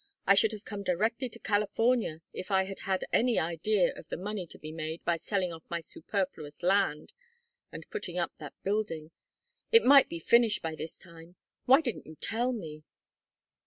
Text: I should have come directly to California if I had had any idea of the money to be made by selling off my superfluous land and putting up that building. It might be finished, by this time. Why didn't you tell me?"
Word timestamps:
I 0.25 0.33
should 0.33 0.51
have 0.53 0.65
come 0.65 0.81
directly 0.81 1.29
to 1.29 1.37
California 1.37 2.23
if 2.33 2.49
I 2.49 2.63
had 2.63 2.79
had 2.79 3.05
any 3.13 3.37
idea 3.37 3.93
of 3.93 4.09
the 4.09 4.17
money 4.17 4.47
to 4.47 4.57
be 4.57 4.71
made 4.71 5.05
by 5.05 5.15
selling 5.17 5.53
off 5.53 5.61
my 5.69 5.79
superfluous 5.81 6.63
land 6.63 7.13
and 7.71 7.87
putting 7.91 8.17
up 8.17 8.35
that 8.37 8.55
building. 8.63 9.11
It 9.71 9.83
might 9.85 10.09
be 10.09 10.17
finished, 10.17 10.63
by 10.63 10.73
this 10.73 10.97
time. 10.97 11.35
Why 11.65 11.81
didn't 11.81 12.07
you 12.07 12.15
tell 12.15 12.51
me?" 12.51 12.83